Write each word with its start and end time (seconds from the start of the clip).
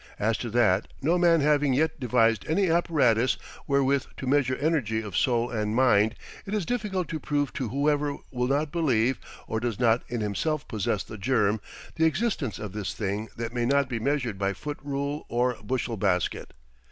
As 0.17 0.35
to 0.39 0.49
that, 0.49 0.87
no 1.03 1.19
man 1.19 1.41
having 1.41 1.75
yet 1.75 1.99
devised 1.99 2.43
any 2.47 2.71
apparatus 2.71 3.37
wherewith 3.67 4.05
to 4.17 4.25
measure 4.25 4.55
energy 4.55 4.99
of 4.99 5.15
soul 5.15 5.51
and 5.51 5.75
mind, 5.75 6.15
it 6.47 6.55
is 6.55 6.65
difficult 6.65 7.07
to 7.09 7.19
prove 7.19 7.53
to 7.53 7.69
whoever 7.69 8.17
will 8.31 8.47
not 8.47 8.71
believe, 8.71 9.19
or 9.45 9.59
does 9.59 9.79
not 9.79 10.01
in 10.07 10.21
himself 10.21 10.67
possess 10.67 11.03
the 11.03 11.19
germ, 11.19 11.61
the 11.97 12.05
existence 12.05 12.57
of 12.57 12.73
this 12.73 12.95
thing 12.95 13.27
that 13.35 13.53
may 13.53 13.67
not 13.67 13.87
be 13.87 13.99
measured 13.99 14.39
by 14.39 14.53
foot 14.53 14.79
rule 14.81 15.23
or 15.29 15.55
bushel 15.63 15.97
basket. 15.97 16.55